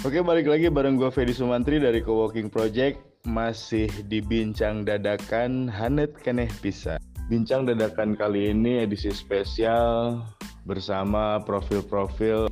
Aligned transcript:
Oke, 0.00 0.24
balik 0.24 0.48
lagi 0.48 0.72
bareng 0.72 0.96
gue 0.96 1.12
Fedi 1.12 1.36
Sumantri 1.36 1.76
dari 1.76 2.00
Coworking 2.00 2.48
Project 2.48 3.20
masih 3.28 3.84
di 4.08 4.24
bincang 4.24 4.80
dadakan 4.80 5.68
Hanet 5.68 6.16
Keneh 6.24 6.48
Bisa. 6.64 6.96
Bincang 7.28 7.68
dadakan 7.68 8.16
kali 8.16 8.48
ini 8.48 8.80
edisi 8.80 9.12
spesial 9.12 10.24
bersama 10.64 11.44
profil-profil 11.44 12.48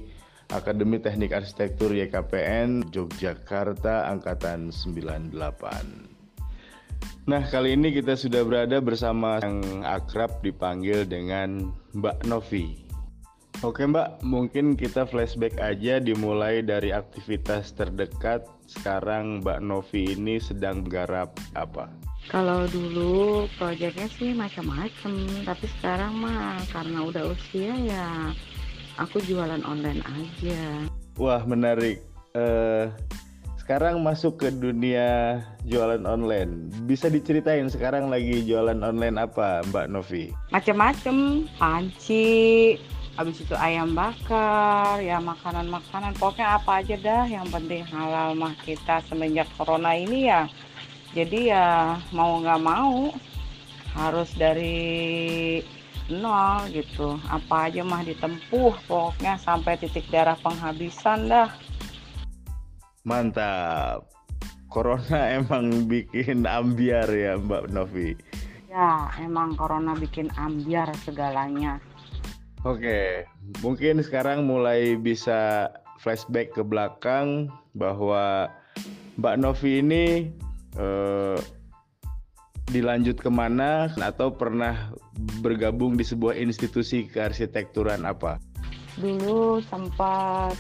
Akademi 0.53 1.01
Teknik 1.01 1.33
Arsitektur 1.33 1.97
YKPN 1.97 2.93
Yogyakarta 2.93 4.13
Angkatan 4.13 4.69
98. 4.69 5.33
Nah, 7.33 7.43
kali 7.49 7.81
ini 7.81 7.97
kita 7.97 8.13
sudah 8.13 8.45
berada 8.45 8.77
bersama 8.85 9.41
yang 9.41 9.89
akrab 9.89 10.45
dipanggil 10.45 11.09
dengan 11.09 11.73
Mbak 11.97 12.29
Novi. 12.29 12.88
Oke 13.67 13.83
Mbak, 13.83 14.23
mungkin 14.23 14.79
kita 14.79 15.03
flashback 15.03 15.59
aja 15.59 15.99
dimulai 15.99 16.63
dari 16.63 16.95
aktivitas 16.95 17.75
terdekat. 17.75 18.47
Sekarang 18.71 19.43
Mbak 19.43 19.59
Novi 19.67 20.15
ini 20.15 20.39
sedang 20.39 20.87
menggarap 20.87 21.35
apa? 21.59 21.91
Kalau 22.31 22.71
dulu 22.71 23.51
proyeknya 23.59 24.07
sih 24.15 24.31
macam-macam, 24.31 25.43
tapi 25.43 25.67
sekarang 25.75 26.23
mah 26.23 26.63
karena 26.71 27.03
udah 27.03 27.35
usia 27.35 27.75
ya 27.83 28.31
aku 28.95 29.19
jualan 29.27 29.67
online 29.67 30.07
aja. 30.07 30.87
Wah 31.19 31.43
menarik. 31.43 31.99
Uh, 32.39 32.95
sekarang 33.59 34.07
masuk 34.07 34.39
ke 34.39 34.55
dunia 34.55 35.43
jualan 35.67 36.07
online. 36.07 36.71
Bisa 36.87 37.11
diceritain 37.11 37.67
sekarang 37.67 38.07
lagi 38.07 38.39
jualan 38.47 38.87
online 38.87 39.19
apa 39.19 39.67
Mbak 39.67 39.87
Novi? 39.91 40.31
Macam-macam, 40.55 41.45
panci, 41.59 42.79
habis 43.19 43.43
itu 43.43 43.51
ayam 43.59 43.99
bakar 43.99 45.03
ya 45.03 45.19
makanan-makanan 45.19 46.15
pokoknya 46.23 46.55
apa 46.55 46.71
aja 46.79 46.95
dah. 46.95 47.25
Yang 47.27 47.51
penting 47.51 47.83
halal 47.91 48.39
mah 48.39 48.55
kita 48.63 49.03
semenjak 49.11 49.51
corona 49.59 49.91
ini 49.99 50.31
ya. 50.31 50.47
Jadi 51.19 51.51
ya 51.51 51.99
mau 52.15 52.39
nggak 52.39 52.63
mau 52.63 53.11
harus 53.99 54.31
dari 54.39 55.59
nol 56.07 56.71
gitu. 56.71 57.19
Apa 57.27 57.67
aja 57.67 57.83
mah 57.83 58.07
ditempuh 58.07 58.79
pokoknya 58.87 59.35
sampai 59.43 59.75
titik 59.83 60.07
darah 60.15 60.39
penghabisan 60.39 61.27
dah. 61.27 61.51
Mantap. 63.03 64.07
Corona 64.71 65.27
emang 65.43 65.91
bikin 65.91 66.47
ambiar 66.47 67.11
ya 67.11 67.35
Mbak 67.35 67.75
Novi? 67.75 68.15
Ya 68.71 69.11
emang 69.19 69.59
corona 69.59 69.97
bikin 69.99 70.31
ambiar 70.39 70.93
segalanya 71.03 71.83
Oke, 72.69 73.25
mungkin 73.65 74.05
sekarang 74.05 74.45
mulai 74.45 74.93
bisa 75.01 75.73
flashback 76.05 76.53
ke 76.53 76.61
belakang 76.61 77.49
bahwa 77.73 78.53
Mbak 79.17 79.37
Novi 79.41 79.81
ini 79.81 80.29
eh, 80.77 81.39
dilanjut 82.69 83.25
ke 83.25 83.33
mana 83.33 83.89
atau 83.97 84.29
pernah 84.29 84.93
bergabung 85.41 85.97
di 85.97 86.05
sebuah 86.05 86.37
institusi 86.37 87.09
kearsitekturan 87.09 88.05
apa? 88.05 88.37
Dulu 89.01 89.65
sempat 89.65 90.53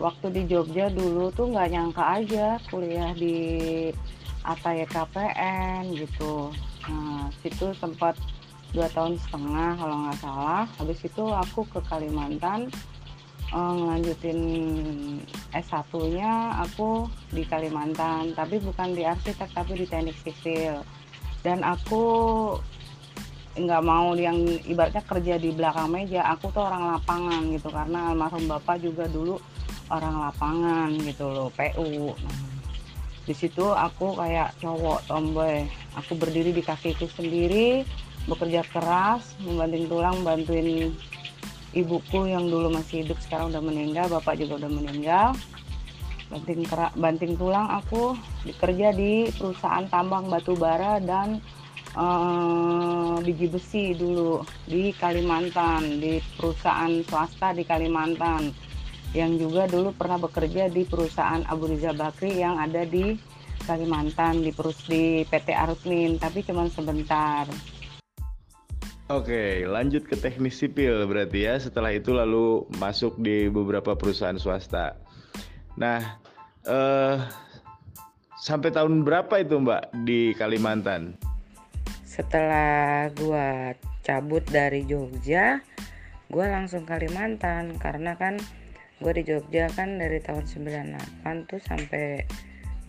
waktu 0.00 0.40
di 0.40 0.42
Jogja 0.48 0.88
dulu 0.88 1.36
tuh 1.36 1.52
nggak 1.52 1.68
nyangka 1.68 2.04
aja 2.24 2.56
kuliah 2.72 3.12
di 3.12 3.36
Ataya 4.40 4.88
KPN 4.88 5.92
gitu. 6.00 6.48
Nah, 6.88 7.28
situ 7.44 7.76
sempat 7.76 8.16
dua 8.74 8.88
tahun 8.90 9.18
setengah 9.18 9.70
kalau 9.78 9.96
nggak 10.06 10.18
salah. 10.18 10.64
Habis 10.78 11.00
itu 11.06 11.24
aku 11.30 11.66
ke 11.70 11.80
Kalimantan 11.86 12.70
uh, 13.54 13.72
ngelanjutin 13.74 14.40
S1 15.54 15.90
nya 16.14 16.62
aku 16.62 17.06
di 17.30 17.46
Kalimantan 17.46 18.34
tapi 18.34 18.58
bukan 18.58 18.94
di 18.94 19.06
arsitek 19.06 19.50
tapi 19.54 19.78
di 19.78 19.86
teknik 19.86 20.16
sipil. 20.22 20.82
Dan 21.44 21.62
aku 21.62 22.02
nggak 23.56 23.82
mau 23.86 24.12
yang 24.12 24.36
ibaratnya 24.68 25.00
kerja 25.00 25.40
di 25.40 25.48
belakang 25.48 25.88
meja 25.88 26.20
aku 26.28 26.52
tuh 26.52 26.60
orang 26.60 26.92
lapangan 26.92 27.40
gitu 27.56 27.72
karena 27.72 28.12
almarhum 28.12 28.44
bapak 28.44 28.84
juga 28.84 29.08
dulu 29.08 29.40
orang 29.88 30.28
lapangan 30.28 30.92
gitu 31.00 31.24
loh 31.32 31.48
PU 31.56 32.12
nah, 32.20 32.36
di 33.26 33.34
situ 33.34 33.66
aku 33.74 34.14
kayak 34.14 34.54
cowok 34.62 35.02
tomboy. 35.10 35.66
Aku 35.98 36.14
berdiri 36.14 36.54
di 36.54 36.62
kakiku 36.62 37.10
sendiri 37.10 37.82
bekerja 38.26 38.66
keras 38.74 39.38
membanting 39.38 39.86
tulang 39.86 40.26
bantuin 40.26 40.90
ibuku 41.76 42.30
yang 42.30 42.48
dulu 42.50 42.72
masih 42.74 43.06
hidup 43.06 43.18
sekarang 43.22 43.54
udah 43.54 43.62
meninggal 43.62 44.06
bapak 44.10 44.40
juga 44.40 44.66
udah 44.66 44.70
meninggal. 44.72 45.28
Banting 46.26 46.66
kerak 46.66 46.92
banting 46.98 47.38
tulang 47.38 47.70
aku 47.70 48.18
bekerja 48.42 48.90
di 48.90 49.30
perusahaan 49.30 49.86
tambang 49.86 50.26
batu 50.26 50.58
bara 50.58 50.98
dan 50.98 51.38
uh, 51.94 53.14
biji 53.22 53.46
besi 53.46 53.94
dulu 53.94 54.42
di 54.66 54.90
Kalimantan 54.98 56.02
di 56.02 56.18
perusahaan 56.34 56.90
swasta 57.06 57.54
di 57.54 57.62
Kalimantan. 57.62 58.50
Yang 59.14 59.32
juga 59.46 59.70
dulu 59.70 59.94
pernah 59.94 60.18
bekerja 60.18 60.66
di 60.66 60.82
perusahaan 60.82 61.46
Abu 61.46 61.70
Rizal 61.70 61.94
Bakri 61.94 62.42
yang 62.42 62.58
ada 62.58 62.82
di 62.82 63.14
Kalimantan 63.62 64.42
di 64.42 64.50
perus 64.50 64.82
di 64.86 65.22
PT 65.26 65.54
Arutmin 65.54 66.18
tapi 66.18 66.42
cuma 66.46 66.66
sebentar 66.70 67.46
Oke, 69.06 69.62
lanjut 69.62 70.02
ke 70.10 70.18
teknis 70.18 70.58
sipil 70.58 71.06
berarti 71.06 71.46
ya. 71.46 71.54
Setelah 71.62 71.94
itu 71.94 72.10
lalu 72.10 72.66
masuk 72.82 73.14
di 73.22 73.46
beberapa 73.46 73.94
perusahaan 73.94 74.34
swasta. 74.34 74.98
Nah, 75.78 76.18
eh, 76.66 77.22
sampai 78.42 78.74
tahun 78.74 79.06
berapa 79.06 79.30
itu 79.38 79.62
Mbak 79.62 80.02
di 80.02 80.34
Kalimantan? 80.34 81.14
Setelah 82.02 83.06
gua 83.14 83.78
cabut 84.02 84.42
dari 84.50 84.82
Jogja, 84.82 85.62
gua 86.26 86.50
langsung 86.50 86.82
Kalimantan 86.82 87.78
karena 87.78 88.18
kan 88.18 88.42
gua 88.98 89.14
di 89.14 89.22
Jogja 89.22 89.70
kan 89.70 90.02
dari 90.02 90.18
tahun 90.18 90.50
98 90.50 91.46
tuh 91.46 91.62
sampai 91.62 92.26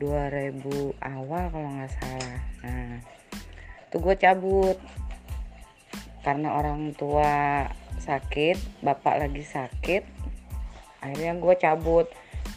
2000 0.01 0.97
awal 0.97 1.43
kalau 1.53 1.69
nggak 1.77 1.93
salah. 1.93 2.41
Nah, 2.65 3.05
tuh 3.93 4.01
gue 4.01 4.15
cabut 4.17 4.77
karena 6.27 6.59
orang 6.59 6.91
tua 6.91 7.63
sakit 8.03 8.83
bapak 8.83 9.15
lagi 9.15 9.47
sakit 9.47 10.03
akhirnya 10.99 11.39
gue 11.39 11.55
cabut. 11.55 12.07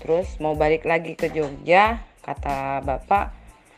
Terus 0.02 0.26
mau 0.42 0.58
balik 0.58 0.82
lagi 0.82 1.14
ke 1.14 1.30
Jogja 1.30 2.02
kata 2.26 2.82
bapak 2.82 3.30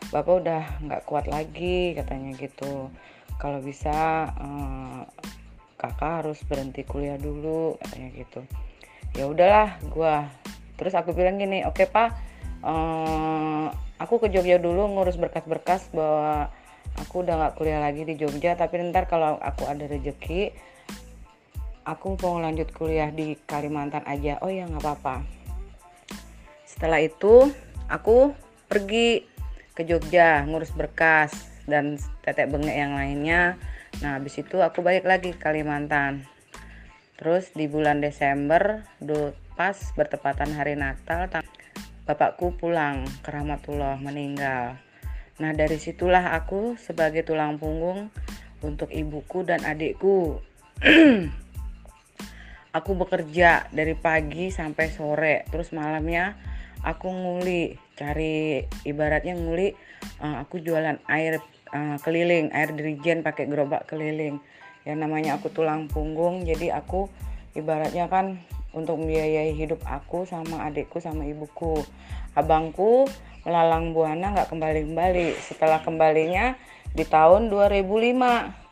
bapak 0.09 0.35
udah 0.41 0.63
nggak 0.81 1.05
kuat 1.05 1.29
lagi 1.29 1.93
katanya 1.93 2.33
gitu. 2.41 2.89
Kalau 3.37 3.61
bisa 3.61 4.33
eh, 4.33 5.01
kakak 5.77 6.25
harus 6.25 6.41
berhenti 6.49 6.89
kuliah 6.89 7.21
dulu 7.21 7.77
katanya 7.85 8.09
gitu. 8.17 8.41
Ya 9.13 9.29
udahlah 9.29 9.77
gue 9.93 10.15
terus 10.81 10.97
aku 10.97 11.13
bilang 11.13 11.37
gini 11.37 11.69
oke 11.69 11.85
okay, 11.85 11.87
pak 11.87 12.17
eh, 12.65 13.67
aku 14.01 14.25
ke 14.25 14.33
Jogja 14.33 14.57
dulu 14.57 14.89
ngurus 14.89 15.21
berkas-berkas 15.21 15.93
bahwa 15.93 16.49
aku 16.99 17.25
udah 17.25 17.35
nggak 17.39 17.55
kuliah 17.57 17.81
lagi 17.81 18.05
di 18.05 18.15
Jogja 18.19 18.57
tapi 18.57 18.81
ntar 18.91 19.09
kalau 19.09 19.41
aku 19.41 19.69
ada 19.69 19.85
rezeki 19.89 20.53
aku 21.83 22.15
mau 22.23 22.39
lanjut 22.39 22.71
kuliah 22.71 23.11
di 23.11 23.35
Kalimantan 23.47 24.07
aja. 24.07 24.39
Oh 24.43 24.51
ya 24.51 24.67
nggak 24.67 24.83
apa-apa. 24.83 25.27
Setelah 26.67 27.03
itu 27.03 27.51
aku 27.91 28.35
pergi 28.71 29.27
ke 29.75 29.83
Jogja 29.85 30.47
ngurus 30.47 30.73
berkas 30.73 31.33
dan 31.67 31.99
tetek 32.23 32.51
bengek 32.51 32.77
yang 32.77 32.95
lainnya. 32.95 33.59
Nah 34.01 34.19
habis 34.19 34.39
itu 34.39 34.63
aku 34.63 34.81
balik 34.83 35.07
lagi 35.07 35.35
ke 35.35 35.41
Kalimantan. 35.43 36.27
Terus 37.19 37.55
di 37.55 37.71
bulan 37.71 38.03
Desember 38.03 38.83
pas 39.55 39.77
bertepatan 39.95 40.57
hari 40.57 40.75
Natal 40.75 41.29
bapakku 42.03 42.57
pulang 42.59 43.07
ke 43.23 43.31
Rahmatullah 43.31 44.01
meninggal 44.01 44.75
Nah, 45.41 45.57
dari 45.57 45.81
situlah 45.81 46.37
aku 46.37 46.77
sebagai 46.77 47.25
tulang 47.25 47.57
punggung 47.57 48.13
untuk 48.61 48.93
ibuku 48.93 49.47
dan 49.47 49.65
adikku. 49.65 50.37
aku 52.77 52.91
bekerja 52.97 53.69
dari 53.69 53.93
pagi 53.97 54.49
sampai 54.49 54.87
sore, 54.93 55.45
terus 55.53 55.71
malamnya 55.77 56.37
aku 56.81 57.09
nguli, 57.09 57.77
cari 57.95 58.65
ibaratnya 58.89 59.37
nguli, 59.37 59.77
uh, 60.25 60.41
aku 60.43 60.59
jualan 60.65 60.99
air 61.07 61.39
uh, 61.73 61.97
keliling, 62.01 62.49
air 62.51 62.73
dirijen 62.73 63.21
pakai 63.21 63.47
gerobak 63.47 63.87
keliling. 63.87 64.41
Yang 64.83 64.99
namanya 64.99 65.39
aku 65.39 65.53
tulang 65.53 65.87
punggung, 65.87 66.43
jadi 66.43 66.75
aku 66.81 67.07
ibaratnya 67.55 68.09
kan 68.11 68.41
untuk 68.73 68.99
membiayai 69.05 69.53
hidup 69.53 69.85
aku 69.85 70.25
sama 70.25 70.65
adikku 70.67 70.99
sama 70.99 71.29
ibuku. 71.29 71.85
Abangku 72.33 73.05
melalang 73.43 73.95
buana 73.95 74.35
nggak 74.35 74.51
kembali-kembali. 74.51 75.39
Setelah 75.39 75.83
kembalinya 75.83 76.55
di 76.93 77.05
tahun 77.07 77.49
2005 77.49 78.15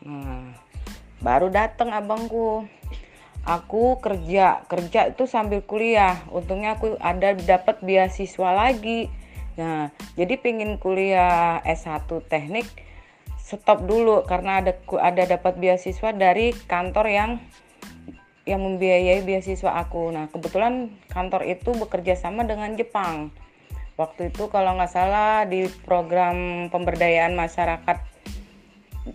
nah, 0.06 0.54
baru 1.22 1.48
datang 1.48 1.90
abangku. 1.94 2.66
Aku 3.40 3.96
kerja 4.04 4.68
kerja 4.68 5.10
itu 5.10 5.24
sambil 5.24 5.64
kuliah. 5.64 6.20
Untungnya 6.28 6.76
aku 6.76 7.00
ada 7.00 7.32
dapat 7.32 7.80
beasiswa 7.80 8.50
lagi. 8.52 9.08
Nah 9.56 9.90
jadi 10.14 10.36
pingin 10.36 10.76
kuliah 10.76 11.58
S1 11.64 12.06
teknik 12.28 12.68
stop 13.40 13.82
dulu 13.82 14.22
karena 14.28 14.62
ada 14.62 14.78
ada 15.02 15.26
dapat 15.26 15.58
beasiswa 15.58 16.14
dari 16.14 16.54
kantor 16.70 17.06
yang 17.10 17.30
yang 18.48 18.62
membiayai 18.62 19.22
beasiswa 19.22 19.74
aku. 19.78 20.10
Nah, 20.10 20.26
kebetulan 20.32 20.90
kantor 21.12 21.46
itu 21.46 21.70
bekerja 21.76 22.16
sama 22.16 22.42
dengan 22.42 22.74
Jepang. 22.74 23.30
Waktu 24.00 24.32
itu 24.32 24.48
kalau 24.48 24.80
nggak 24.80 24.88
salah 24.96 25.44
di 25.44 25.68
program 25.84 26.72
pemberdayaan 26.72 27.36
masyarakat 27.36 28.00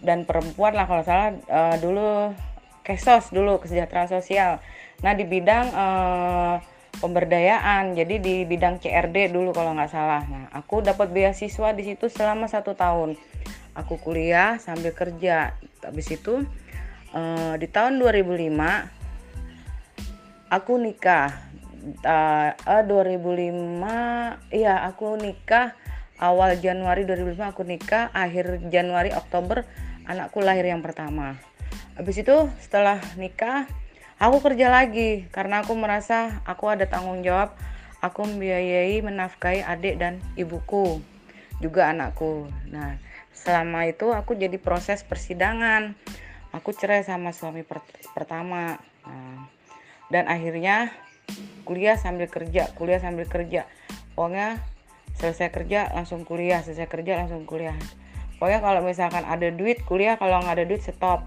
dan 0.06 0.30
perempuan 0.30 0.78
lah 0.78 0.86
kalau 0.86 1.02
salah 1.02 1.34
uh, 1.50 1.74
dulu 1.82 2.38
kesos 2.86 3.34
dulu 3.34 3.58
kesejahteraan 3.66 4.14
sosial. 4.14 4.62
Nah 5.02 5.18
di 5.18 5.26
bidang 5.26 5.74
uh, 5.74 6.62
pemberdayaan, 7.02 7.98
jadi 7.98 8.22
di 8.22 8.46
bidang 8.46 8.78
CRD 8.78 9.34
dulu 9.34 9.58
kalau 9.58 9.74
nggak 9.74 9.90
salah. 9.90 10.22
Nah 10.30 10.54
aku 10.54 10.86
dapat 10.86 11.10
beasiswa 11.10 11.74
di 11.74 11.82
situ 11.82 12.06
selama 12.06 12.46
satu 12.46 12.78
tahun. 12.78 13.18
Aku 13.74 13.98
kuliah 13.98 14.62
sambil 14.62 14.94
kerja. 14.94 15.58
Habis 15.82 16.14
itu 16.14 16.46
uh, 17.18 17.54
di 17.58 17.66
tahun 17.66 17.98
2005 17.98 18.54
aku 20.54 20.74
nikah. 20.78 21.55
Uh, 21.86 22.50
uh, 22.66 22.82
2005 22.82 23.78
iya 24.50 24.82
aku 24.90 25.22
nikah 25.22 25.78
awal 26.20 26.56
Januari 26.60 27.04
2005 27.04 27.52
aku 27.52 27.62
nikah, 27.68 28.10
akhir 28.16 28.64
Januari 28.72 29.12
Oktober 29.12 29.68
anakku 30.08 30.40
lahir 30.40 30.64
yang 30.68 30.80
pertama. 30.80 31.36
Habis 32.00 32.24
itu 32.24 32.48
setelah 32.62 33.00
nikah 33.20 33.68
aku 34.20 34.40
kerja 34.44 34.72
lagi 34.72 35.28
karena 35.32 35.64
aku 35.64 35.76
merasa 35.76 36.40
aku 36.48 36.72
ada 36.72 36.88
tanggung 36.88 37.24
jawab. 37.24 37.56
Aku 38.04 38.22
membiayai 38.22 39.02
menafkahi 39.02 39.66
adik 39.66 39.98
dan 39.98 40.22
ibuku 40.38 41.02
juga 41.58 41.90
anakku. 41.90 42.46
Nah 42.70 43.02
selama 43.34 43.90
itu 43.90 44.14
aku 44.14 44.38
jadi 44.38 44.56
proses 44.62 45.02
persidangan. 45.02 45.98
Aku 46.54 46.72
cerai 46.72 47.04
sama 47.04 47.36
suami 47.36 47.68
per 47.68 47.84
pertama. 48.16 48.80
Nah, 49.04 49.52
dan 50.08 50.30
akhirnya 50.30 50.94
kuliah 51.66 51.98
sambil 51.98 52.30
kerja 52.30 52.70
kuliah 52.78 53.02
sambil 53.02 53.26
kerja. 53.26 53.66
Pokoknya 54.14 54.62
selesai 55.16 55.50
kerja 55.52 55.92
langsung 55.96 56.28
kuliah 56.28 56.62
selesai 56.62 56.88
kerja 56.88 57.20
langsung 57.20 57.44
kuliah. 57.44 57.76
Pokoknya 58.36 58.60
kalau 58.60 58.82
misalkan 58.84 59.24
ada 59.24 59.48
duit 59.52 59.84
kuliah. 59.88 60.20
Kalau 60.20 60.44
nggak 60.44 60.56
ada 60.62 60.66
duit 60.68 60.84
stop. 60.84 61.24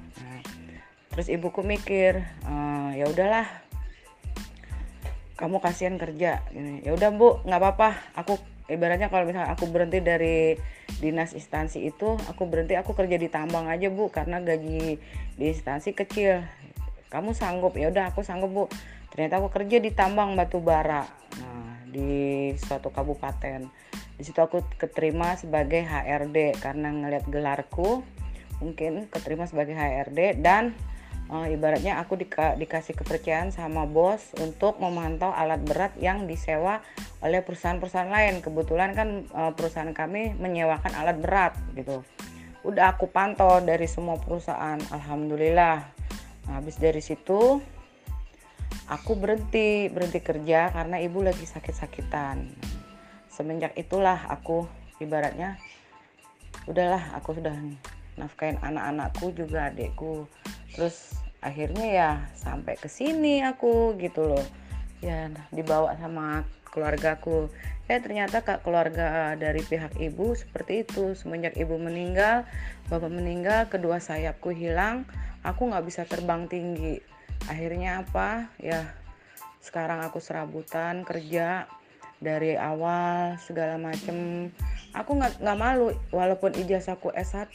Terus 1.12 1.26
ibuku 1.32 1.64
mikir 1.64 2.22
e, 2.44 2.54
ya 3.00 3.08
udahlah. 3.08 3.48
Kamu 5.34 5.58
kasihan 5.58 5.96
kerja. 5.96 6.44
Ya 6.84 6.90
udah 6.92 7.10
bu. 7.10 7.40
Nggak 7.48 7.60
apa-apa. 7.60 7.88
Aku 8.22 8.36
ibaratnya 8.68 9.08
kalau 9.08 9.24
misalnya 9.24 9.50
aku 9.56 9.66
berhenti 9.72 10.04
dari 10.04 10.54
dinas 11.00 11.32
instansi 11.32 11.88
itu 11.88 12.18
aku 12.28 12.50
berhenti 12.50 12.76
aku 12.76 12.92
kerja 12.92 13.16
di 13.16 13.32
tambang 13.32 13.66
aja 13.72 13.88
bu. 13.88 14.12
Karena 14.12 14.44
gaji 14.44 15.00
di 15.34 15.44
instansi 15.48 15.96
kecil. 15.96 16.44
Kamu 17.08 17.32
sanggup. 17.32 17.72
Ya 17.80 17.88
udah 17.88 18.12
aku 18.12 18.20
sanggup 18.20 18.52
bu 18.52 18.64
ternyata 19.18 19.42
aku 19.42 19.50
kerja 19.50 19.82
di 19.82 19.90
tambang 19.90 20.38
batu 20.38 20.62
bara 20.62 21.02
nah 21.42 21.82
di 21.90 22.54
suatu 22.54 22.94
kabupaten 22.94 23.66
di 24.14 24.22
situ 24.22 24.38
aku 24.38 24.62
keterima 24.78 25.34
sebagai 25.34 25.82
HRD 25.82 26.62
karena 26.62 26.94
ngelihat 26.94 27.26
gelarku 27.26 28.06
mungkin 28.62 29.10
keterima 29.10 29.50
sebagai 29.50 29.74
HRD 29.74 30.38
dan 30.38 30.70
uh, 31.30 31.46
ibaratnya 31.50 31.98
aku 31.98 32.18
dika 32.18 32.54
dikasih 32.54 32.94
kepercayaan 32.94 33.50
sama 33.50 33.86
bos 33.90 34.34
untuk 34.38 34.78
memantau 34.78 35.30
alat 35.30 35.62
berat 35.62 35.94
yang 35.98 36.30
disewa 36.30 36.82
oleh 37.22 37.42
perusahaan-perusahaan 37.42 38.10
lain. 38.10 38.40
Kebetulan 38.42 38.94
kan 38.96 39.08
uh, 39.32 39.52
perusahaan 39.54 39.90
kami 39.94 40.34
menyewakan 40.36 40.92
alat 40.96 41.16
berat 41.20 41.52
gitu. 41.76 42.02
Udah 42.66 42.98
aku 42.98 43.08
pantau 43.08 43.62
dari 43.62 43.86
semua 43.86 44.18
perusahaan. 44.18 44.78
Alhamdulillah. 44.90 45.76
Nah, 46.48 46.54
habis 46.58 46.80
dari 46.80 47.04
situ 47.04 47.60
aku 48.88 49.20
berhenti 49.20 49.92
berhenti 49.92 50.20
kerja 50.24 50.72
karena 50.72 50.96
ibu 51.04 51.20
lagi 51.20 51.44
sakit-sakitan. 51.44 52.48
Semenjak 53.28 53.76
itulah 53.76 54.16
aku 54.32 54.64
ibaratnya 54.98 55.60
udahlah 56.64 57.00
aku 57.16 57.36
sudah 57.38 57.54
nafkain 58.16 58.56
anak-anakku 58.64 59.30
juga 59.36 59.68
adikku. 59.68 60.24
Terus 60.72 61.14
akhirnya 61.44 61.86
ya 61.86 62.10
sampai 62.34 62.74
ke 62.80 62.88
sini 62.88 63.44
aku 63.44 63.94
gitu 64.00 64.34
loh. 64.34 64.44
Ya 65.04 65.30
dibawa 65.52 65.94
sama 66.00 66.42
keluargaku. 66.72 67.52
Ya 67.88 68.00
ternyata 68.04 68.44
kak 68.44 68.64
keluarga 68.66 69.36
dari 69.38 69.60
pihak 69.64 70.00
ibu 70.00 70.32
seperti 70.32 70.88
itu. 70.88 71.12
Semenjak 71.12 71.54
ibu 71.60 71.76
meninggal 71.76 72.48
bapak 72.88 73.12
meninggal 73.12 73.68
kedua 73.68 74.00
sayapku 74.00 74.50
hilang 74.50 75.04
aku 75.44 75.70
nggak 75.70 75.86
bisa 75.86 76.02
terbang 76.08 76.50
tinggi 76.50 76.98
akhirnya 77.46 78.02
apa? 78.02 78.50
Ya 78.58 78.90
sekarang 79.62 80.02
aku 80.02 80.18
serabutan 80.18 81.06
kerja 81.06 81.70
dari 82.18 82.58
awal 82.58 83.38
segala 83.38 83.78
macem. 83.78 84.50
Aku 84.96 85.14
nggak 85.14 85.38
nggak 85.38 85.58
malu 85.60 85.94
walaupun 86.10 86.56
ijazahku 86.58 87.14
S1 87.14 87.54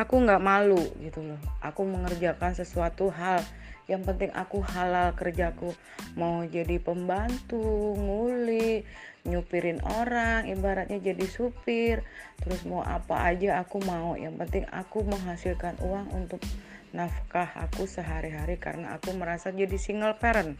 aku 0.00 0.14
nggak 0.24 0.40
malu 0.40 0.80
gitu 1.04 1.20
loh. 1.20 1.40
Aku 1.60 1.84
mengerjakan 1.84 2.56
sesuatu 2.56 3.12
hal. 3.12 3.44
Yang 3.84 4.06
penting 4.06 4.30
aku 4.32 4.62
halal 4.62 5.12
kerjaku. 5.18 5.74
Mau 6.14 6.46
jadi 6.46 6.78
pembantu 6.78 7.60
nguli 7.98 8.86
nyupirin 9.28 9.82
orang 9.84 10.48
ibaratnya 10.48 11.02
jadi 11.02 11.26
supir. 11.28 12.06
Terus 12.40 12.64
mau 12.64 12.80
apa 12.80 13.28
aja 13.28 13.60
aku 13.60 13.82
mau. 13.84 14.16
Yang 14.16 14.46
penting 14.46 14.64
aku 14.72 15.04
menghasilkan 15.04 15.76
uang 15.84 16.06
untuk 16.16 16.40
nafkah 16.90 17.50
aku 17.54 17.86
sehari-hari 17.86 18.58
karena 18.58 18.98
aku 18.98 19.14
merasa 19.14 19.54
jadi 19.54 19.74
single 19.78 20.18
parent. 20.18 20.58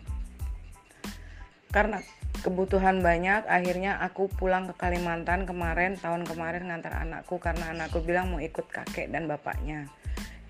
Karena 1.70 2.02
kebutuhan 2.42 2.98
banyak 3.02 3.46
akhirnya 3.46 4.02
aku 4.02 4.26
pulang 4.26 4.66
ke 4.70 4.74
Kalimantan 4.74 5.46
kemarin 5.46 5.94
tahun 5.98 6.26
kemarin 6.26 6.66
ngantar 6.70 6.98
anakku 6.98 7.38
karena 7.38 7.70
anakku 7.70 8.02
bilang 8.02 8.34
mau 8.34 8.42
ikut 8.42 8.66
kakek 8.70 9.10
dan 9.10 9.30
bapaknya. 9.30 9.86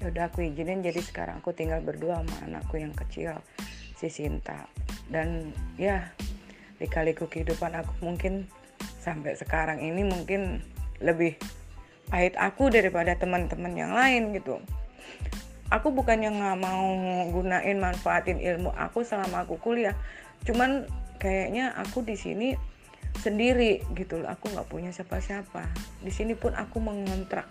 Ya 0.01 0.09
udah 0.09 0.33
aku 0.33 0.49
izinin 0.49 0.81
jadi 0.81 1.01
sekarang 1.05 1.45
aku 1.45 1.53
tinggal 1.53 1.85
berdua 1.85 2.25
sama 2.25 2.37
anakku 2.49 2.81
yang 2.81 2.97
kecil 2.97 3.37
si 4.01 4.09
Sinta. 4.09 4.65
Dan 5.13 5.53
ya 5.77 6.09
di 6.81 6.89
kaliku 6.89 7.29
kehidupan 7.29 7.77
aku 7.77 7.93
mungkin 8.01 8.49
sampai 9.01 9.37
sekarang 9.37 9.85
ini 9.85 10.01
mungkin 10.05 10.65
lebih 11.05 11.37
pahit 12.09 12.33
aku 12.41 12.73
daripada 12.73 13.13
teman-teman 13.17 13.73
yang 13.77 13.93
lain 13.93 14.33
gitu 14.33 14.61
aku 15.71 15.95
bukannya 15.95 16.35
nggak 16.35 16.59
mau 16.59 16.91
gunain 17.31 17.79
manfaatin 17.79 18.43
ilmu 18.43 18.75
aku 18.75 19.07
selama 19.07 19.47
aku 19.47 19.57
kuliah. 19.63 19.95
Cuman 20.43 20.85
kayaknya 21.23 21.73
aku 21.79 22.03
di 22.03 22.19
sini 22.19 22.59
sendiri 23.23 23.87
gitu 23.95 24.21
loh. 24.21 24.29
Aku 24.35 24.51
nggak 24.51 24.67
punya 24.67 24.91
siapa-siapa. 24.91 25.71
Di 26.03 26.11
sini 26.11 26.35
pun 26.35 26.53
aku 26.59 26.83
mengontrak 26.83 27.47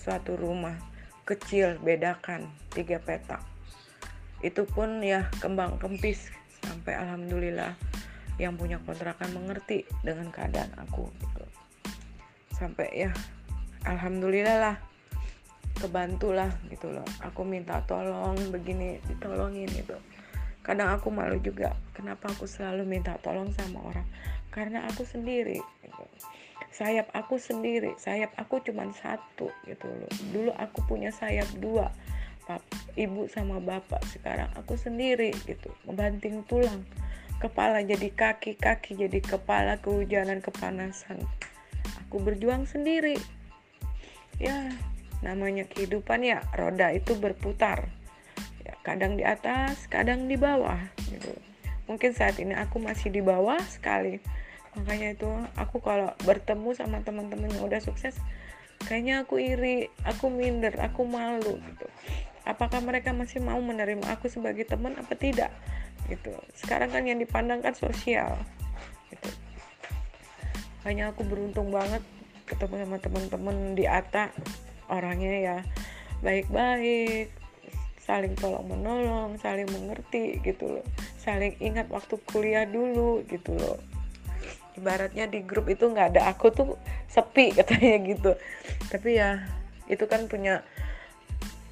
suatu 0.00 0.34
rumah 0.34 0.74
kecil 1.28 1.76
bedakan 1.80 2.48
tiga 2.72 3.00
petak. 3.00 3.44
Itu 4.40 4.64
pun 4.64 5.04
ya 5.04 5.28
kembang 5.40 5.76
kempis. 5.76 6.32
Sampai 6.64 6.96
alhamdulillah 6.96 7.76
yang 8.40 8.56
punya 8.56 8.80
kontrakan 8.82 9.30
mengerti 9.36 9.84
dengan 10.00 10.32
keadaan 10.32 10.72
aku 10.80 11.12
gitu. 11.12 11.44
Sampai 12.56 12.88
ya 12.96 13.12
alhamdulillah 13.84 14.56
lah 14.58 14.76
kebantulah 15.78 16.50
gitu 16.70 16.90
loh. 16.90 17.06
Aku 17.22 17.42
minta 17.42 17.82
tolong 17.84 18.38
begini 18.50 19.02
ditolongin 19.10 19.68
gitu. 19.70 19.98
Kadang 20.64 20.96
aku 20.96 21.12
malu 21.12 21.36
juga 21.44 21.76
kenapa 21.92 22.32
aku 22.32 22.48
selalu 22.48 22.88
minta 22.88 23.18
tolong 23.20 23.52
sama 23.52 23.84
orang? 23.84 24.06
Karena 24.48 24.86
aku 24.86 25.02
sendiri 25.04 25.60
gitu. 25.82 26.04
sayap 26.74 27.06
aku 27.14 27.38
sendiri 27.38 27.94
sayap 28.02 28.34
aku 28.34 28.58
cuma 28.64 28.86
satu 28.98 29.50
gitu 29.68 29.86
loh. 29.86 30.10
Dulu 30.34 30.50
aku 30.58 30.82
punya 30.90 31.14
sayap 31.14 31.46
dua 31.58 31.90
pap, 32.48 32.62
ibu 32.96 33.26
sama 33.28 33.60
bapak. 33.60 34.00
Sekarang 34.08 34.48
aku 34.56 34.78
sendiri 34.78 35.34
gitu 35.44 35.72
membanting 35.84 36.44
tulang. 36.48 36.86
Kepala 37.42 37.84
jadi 37.84 38.08
kaki 38.08 38.56
kaki 38.56 38.96
jadi 38.96 39.20
kepala 39.20 39.76
kehujanan 39.82 40.40
kepanasan. 40.40 41.20
Aku 42.06 42.22
berjuang 42.22 42.64
sendiri. 42.64 43.18
Ya 44.40 44.72
namanya 45.24 45.64
kehidupan 45.64 46.20
ya 46.20 46.44
roda 46.52 46.92
itu 46.92 47.16
berputar. 47.16 47.88
Kadang 48.84 49.16
di 49.16 49.24
atas 49.24 49.88
kadang 49.88 50.28
di 50.28 50.36
bawah 50.36 50.76
gitu. 51.08 51.32
Mungkin 51.88 52.12
saat 52.12 52.36
ini 52.36 52.52
aku 52.52 52.76
masih 52.76 53.08
di 53.08 53.24
bawah 53.24 53.56
sekali. 53.64 54.20
Makanya 54.76 55.16
itu 55.16 55.28
aku 55.56 55.80
kalau 55.80 56.12
bertemu 56.20 56.76
sama 56.76 57.00
teman-teman 57.00 57.48
yang 57.48 57.64
udah 57.64 57.80
sukses 57.80 58.20
kayaknya 58.84 59.24
aku 59.24 59.40
iri 59.40 59.88
aku 60.04 60.28
minder 60.28 60.76
aku 60.84 61.08
malu 61.08 61.56
gitu. 61.56 61.88
Apakah 62.44 62.84
mereka 62.84 63.16
masih 63.16 63.40
mau 63.40 63.56
menerima 63.56 64.04
aku 64.12 64.28
sebagai 64.28 64.68
teman 64.68 64.92
apa 65.00 65.16
tidak 65.16 65.48
gitu. 66.12 66.36
Sekarang 66.52 66.92
kan 66.92 67.08
yang 67.08 67.16
dipandang 67.16 67.64
kan 67.64 67.72
sosial 67.72 68.36
gitu. 69.08 69.32
Hanya 70.84 71.16
aku 71.16 71.24
beruntung 71.24 71.72
banget 71.72 72.04
ketemu 72.44 72.84
sama 72.84 72.96
teman-teman 73.00 73.72
di 73.72 73.88
Ata 73.88 74.28
orangnya 74.90 75.34
ya 75.38 75.58
baik-baik 76.24 77.32
saling 78.00 78.36
tolong 78.36 78.68
menolong 78.68 79.40
saling 79.40 79.68
mengerti 79.72 80.40
gitu 80.44 80.80
loh 80.80 80.86
saling 81.24 81.56
ingat 81.56 81.88
waktu 81.88 82.20
kuliah 82.28 82.68
dulu 82.68 83.24
gitu 83.32 83.56
loh. 83.56 83.80
Ibaratnya 84.76 85.24
di 85.24 85.40
grup 85.40 85.72
itu 85.72 85.88
nggak 85.88 86.12
ada 86.12 86.28
aku 86.28 86.52
tuh 86.52 86.76
sepi 87.08 87.50
katanya 87.56 87.96
gitu. 88.04 88.30
Tapi 88.92 89.16
ya 89.16 89.40
itu 89.88 90.04
kan 90.04 90.28
punya 90.28 90.60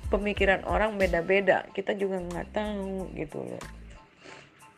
pemikiran 0.09 0.65
orang 0.65 0.97
beda-beda 0.97 1.69
kita 1.77 1.93
juga 1.93 2.25
nggak 2.25 2.49
tahu 2.57 3.13
gitu 3.13 3.45
loh. 3.45 3.63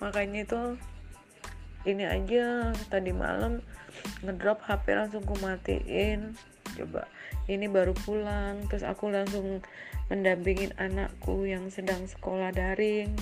Makanya 0.03 0.43
itu 0.43 0.61
ini 1.87 2.03
aja 2.03 2.75
tadi 2.91 3.15
malam 3.15 3.63
ngedrop 4.27 4.59
HP 4.67 4.91
langsung 4.99 5.23
ku 5.23 5.39
matiin. 5.39 6.35
Coba 6.75 7.07
ini 7.49 7.69
baru 7.69 7.93
pulang 7.93 8.65
terus 8.69 8.85
aku 8.85 9.13
langsung 9.13 9.61
mendampingin 10.09 10.73
anakku 10.77 11.45
yang 11.49 11.69
sedang 11.69 12.05
sekolah 12.09 12.53
daring. 12.53 13.13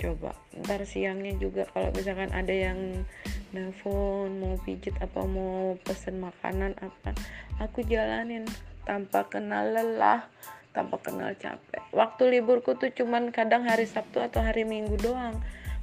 Coba 0.00 0.32
ntar 0.56 0.88
siangnya 0.88 1.36
juga 1.36 1.68
kalau 1.76 1.92
misalkan 1.92 2.32
ada 2.32 2.52
yang 2.52 3.04
nelfon 3.52 4.40
mau 4.40 4.56
pijit 4.64 4.96
apa 5.04 5.20
mau 5.28 5.76
pesen 5.84 6.22
makanan 6.22 6.72
apa 6.80 7.12
aku 7.60 7.82
jalanin 7.84 8.46
tanpa 8.88 9.28
kenal 9.28 9.68
lelah 9.68 10.24
tanpa 10.72 10.96
kenal 11.02 11.34
capek. 11.36 11.82
Waktu 11.92 12.40
liburku 12.40 12.78
tuh 12.78 12.94
cuman 12.94 13.34
kadang 13.34 13.66
hari 13.66 13.84
Sabtu 13.84 14.22
atau 14.22 14.40
hari 14.40 14.62
Minggu 14.64 14.96
doang. 14.96 15.36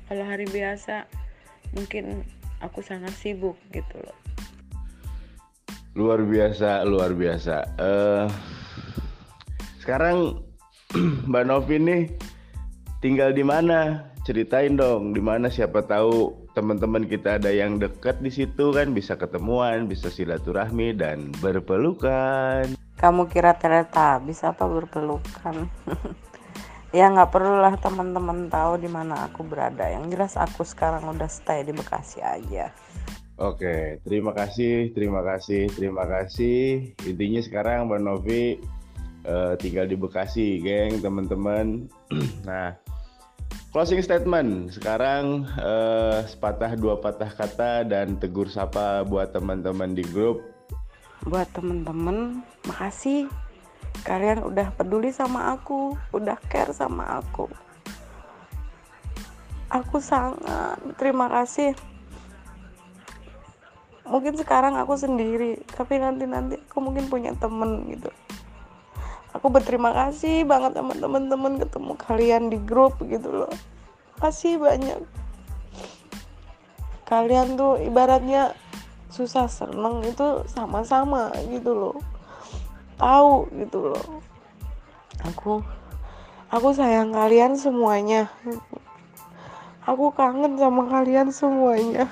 Kalau 0.07 0.24
hari 0.24 0.48
biasa 0.48 1.05
mungkin 1.75 2.24
aku 2.63 2.81
sangat 2.81 3.13
sibuk 3.13 3.60
gitu 3.69 4.00
loh 4.01 4.26
luar 5.98 6.22
biasa 6.22 6.86
luar 6.86 7.18
biasa. 7.18 7.56
Uh, 7.82 8.30
sekarang 9.82 10.46
Mbak 11.30 11.44
Novi 11.50 11.82
nih 11.82 12.01
tinggal 13.01 13.34
di 13.34 13.42
mana? 13.42 14.06
Ceritain 14.22 14.77
dong 14.77 15.16
di 15.16 15.24
mana 15.24 15.50
siapa 15.50 15.82
tahu 15.88 16.36
teman-teman 16.54 17.08
kita 17.08 17.42
ada 17.42 17.50
yang 17.50 17.80
dekat 17.82 18.20
di 18.22 18.30
situ 18.30 18.75
kan 18.75 18.94
bisa 18.94 19.18
ketemuan 19.18 19.89
bisa 19.89 20.13
silaturahmi 20.13 20.94
dan 20.94 21.34
berpelukan. 21.42 22.77
Kamu 23.01 23.25
kira 23.32 23.58
ternyata 23.58 24.22
bisa 24.22 24.54
apa 24.54 24.70
berpelukan? 24.70 25.66
Ya 26.96 27.12
nggak 27.12 27.36
perlulah 27.36 27.75
teman-teman 27.75 28.48
tahu 28.48 28.80
di 28.80 28.88
mana 28.88 29.27
aku 29.27 29.44
berada. 29.44 29.92
Yang 29.92 30.16
jelas 30.16 30.34
aku 30.39 30.63
sekarang 30.63 31.04
udah 31.04 31.27
stay 31.27 31.60
di 31.68 31.75
Bekasi 31.75 32.24
aja 32.24 32.72
Oke, 33.38 34.01
terima 34.01 34.34
kasih, 34.34 34.89
terima 34.98 35.22
kasih, 35.22 35.70
terima 35.77 36.10
kasih. 36.10 36.89
Intinya 37.06 37.38
sekarang 37.46 37.86
Mbak 37.86 38.01
Novi 38.01 38.58
uh, 39.29 39.53
tinggal 39.62 39.86
di 39.86 39.94
Bekasi, 39.94 40.58
geng, 40.58 41.06
teman-teman. 41.06 41.86
nah, 42.50 42.74
closing 43.70 44.01
statement. 44.01 44.74
Sekarang 44.74 45.46
uh, 45.62 46.25
sepatah 46.25 46.74
dua 46.74 46.98
patah 46.98 47.29
kata 47.29 47.86
dan 47.86 48.17
tegur 48.17 48.50
sapa 48.50 49.06
buat 49.06 49.29
teman-teman 49.38 49.94
di 49.94 50.01
grup. 50.10 50.41
Buat 51.22 51.53
teman-teman, 51.53 52.41
makasih 52.65 53.29
kalian 54.01 54.50
udah 54.50 54.74
peduli 54.74 55.13
sama 55.13 55.53
aku, 55.53 55.94
udah 56.10 56.41
care 56.50 56.74
sama 56.74 57.22
aku. 57.22 57.46
Aku 59.70 60.01
sangat 60.01 60.82
terima 60.98 61.29
kasih 61.29 61.77
mungkin 64.08 64.40
sekarang 64.40 64.80
aku 64.80 64.96
sendiri 64.96 65.60
tapi 65.68 66.00
nanti 66.00 66.24
nanti 66.24 66.56
aku 66.56 66.80
mungkin 66.80 67.12
punya 67.12 67.36
temen 67.36 67.88
gitu. 67.92 68.12
Aku 69.36 69.54
berterima 69.54 69.94
kasih 69.94 70.48
banget 70.48 70.80
sama 70.80 70.98
teman-teman 70.98 71.62
ketemu 71.62 71.94
kalian 72.00 72.44
di 72.50 72.58
grup 72.58 72.98
gitu 73.06 73.46
loh. 73.46 73.54
Kasih 74.18 74.58
banyak. 74.58 74.98
Kalian 77.06 77.54
tuh 77.60 77.78
ibaratnya 77.78 78.58
susah 79.14 79.46
seneng 79.46 80.02
itu 80.04 80.42
sama-sama 80.50 81.30
gitu 81.54 81.72
loh. 81.76 81.98
Tahu 82.98 83.52
gitu 83.62 83.94
loh. 83.94 84.06
Aku 85.28 85.62
aku 86.50 86.70
sayang 86.74 87.14
kalian 87.14 87.60
semuanya. 87.60 88.32
Aku 89.86 90.12
kangen 90.12 90.58
sama 90.58 90.90
kalian 90.90 91.30
semuanya 91.30 92.10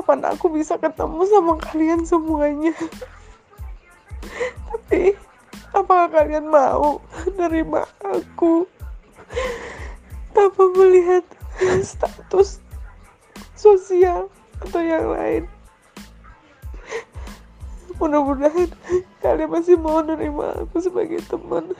kapan 0.00 0.32
aku 0.32 0.48
bisa 0.48 0.80
ketemu 0.80 1.28
sama 1.28 1.60
kalian 1.60 2.08
semuanya? 2.08 2.72
Tapi 4.72 5.12
apakah 5.76 6.08
kalian 6.08 6.48
mau 6.48 7.04
menerima 7.28 7.84
aku? 8.00 8.64
Tanpa 10.32 10.64
melihat 10.72 11.20
status 11.84 12.64
sosial 13.52 14.32
atau 14.64 14.80
yang 14.80 15.12
lain. 15.12 15.44
Mudah-mudahan 18.00 18.72
kalian 19.20 19.52
masih 19.52 19.76
mau 19.76 20.00
menerima 20.00 20.64
aku 20.64 20.80
sebagai 20.80 21.20
teman. 21.28 21.76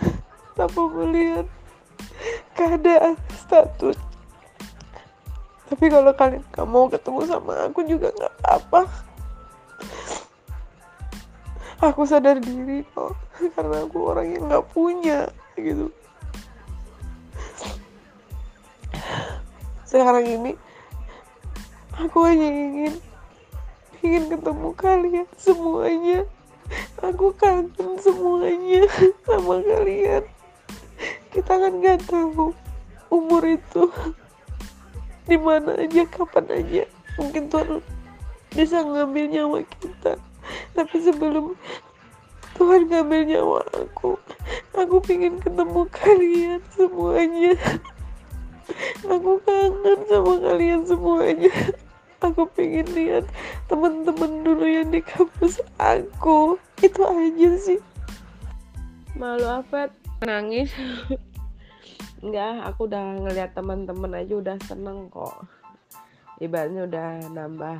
Tanpa 0.60 0.92
melihat 0.92 1.48
keadaan 2.52 3.16
status 3.32 3.96
tapi 5.70 5.86
kalau 5.86 6.10
kalian 6.12 6.42
gak 6.50 6.66
mau 6.66 6.90
ketemu 6.90 7.20
sama 7.30 7.70
aku 7.70 7.86
juga 7.86 8.10
gak 8.18 8.34
apa 8.42 8.82
aku 11.80 12.04
sadar 12.04 12.36
diri 12.36 12.84
kok 12.92 13.16
karena 13.56 13.88
aku 13.88 13.98
orang 14.12 14.28
yang 14.28 14.44
gak 14.52 14.68
punya 14.68 15.32
gitu. 15.56 15.88
Sekarang 19.88 20.22
ini 20.22 20.52
aku 21.96 22.18
hanya 22.28 22.46
ingin 22.46 22.94
ingin 24.04 24.24
ketemu 24.28 24.68
kalian 24.76 25.28
semuanya. 25.40 26.20
Aku 27.02 27.34
kangen 27.34 27.72
semuanya 27.98 28.86
sama 29.26 29.58
kalian. 29.64 30.22
Kita 31.32 31.52
kan 31.58 31.72
gak 31.80 32.04
tahu 32.06 32.52
umur 33.10 33.42
itu 33.42 33.90
di 35.30 35.38
mana 35.38 35.78
aja 35.78 36.02
kapan 36.10 36.46
aja. 36.50 36.84
Mungkin 37.14 37.46
Tuhan 37.46 37.78
bisa 38.50 38.82
ngambil 38.82 39.24
nyawa 39.30 39.62
kita. 39.78 40.18
Tapi 40.74 40.96
sebelum 40.98 41.54
Tuhan 42.58 42.90
ngambil 42.90 43.22
nyawa 43.30 43.62
aku 43.78 44.18
aku 44.74 44.98
ingin 45.06 45.38
ketemu 45.38 45.86
kalian 45.94 46.60
semuanya. 46.74 47.54
Aku 49.06 49.38
kangen 49.46 50.00
sama 50.10 50.34
kalian 50.42 50.82
semuanya. 50.86 51.54
Aku 52.20 52.44
pengen 52.52 52.86
lihat 52.92 53.24
teman-teman 53.66 54.44
dulu 54.44 54.66
yang 54.66 54.92
di 54.92 55.00
kampus 55.00 55.62
aku. 55.80 56.60
Itu 56.84 57.06
aja 57.06 57.50
sih. 57.56 57.80
Malu 59.16 59.46
apa? 59.46 59.88
Nangis 60.20 60.70
enggak 62.20 62.68
aku 62.68 62.88
udah 62.88 63.04
ngeliat 63.24 63.50
teman-teman 63.56 64.12
aja 64.16 64.34
udah 64.36 64.56
seneng 64.68 65.08
kok. 65.08 65.44
Ibaratnya 66.40 66.88
udah 66.88 67.08
nambah 67.32 67.78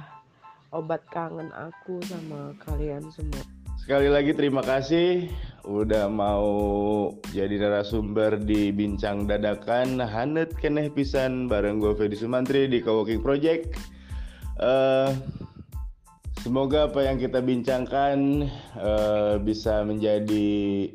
obat 0.71 1.03
kangen 1.09 1.49
aku 1.57 2.01
sama 2.05 2.53
kalian 2.65 3.09
semua. 3.13 3.43
Sekali 3.81 4.13
lagi 4.13 4.37
terima 4.37 4.61
kasih. 4.61 5.33
Udah 5.65 6.09
mau 6.09 6.49
jadi 7.33 7.57
narasumber 7.57 8.37
di 8.37 8.69
bincang 8.73 9.25
dadakan. 9.25 10.01
Hanet 10.01 10.53
keneh 10.61 10.93
pisan 10.93 11.49
bareng 11.49 11.81
gue 11.81 11.97
Fedi 11.97 12.17
Sumantri 12.17 12.69
di 12.69 12.85
Coworking 12.85 13.25
Project. 13.25 13.73
Uh, 14.61 15.17
semoga 16.45 16.93
apa 16.93 17.09
yang 17.09 17.17
kita 17.17 17.41
bincangkan 17.41 18.49
uh, 18.77 19.41
bisa 19.41 19.81
menjadi 19.85 20.93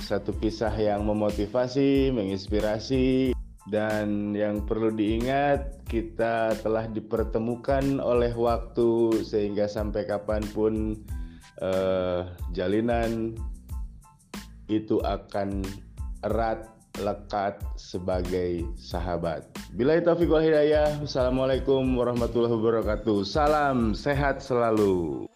satu 0.00 0.34
kisah 0.40 0.72
yang 0.74 1.06
memotivasi, 1.06 2.10
menginspirasi, 2.10 3.36
dan 3.68 4.32
yang 4.34 4.64
perlu 4.64 4.90
diingat 4.90 5.84
kita 5.86 6.58
telah 6.64 6.90
dipertemukan 6.90 8.02
oleh 8.02 8.34
waktu 8.34 9.22
sehingga 9.22 9.70
sampai 9.70 10.08
kapan 10.08 10.42
pun 10.50 10.98
uh, 11.62 12.26
jalinan 12.50 13.38
itu 14.66 14.98
akan 15.06 15.62
erat 16.26 16.66
lekat 16.98 17.62
sebagai 17.78 18.66
sahabat. 18.74 19.46
Bila 19.78 20.02
itu 20.02 20.10
wal 20.26 20.42
hidayah. 20.42 20.98
Wassalamualaikum 20.98 21.86
warahmatullahi 21.94 22.54
wabarakatuh. 22.58 23.22
Salam 23.22 23.94
sehat 23.94 24.42
selalu. 24.42 25.29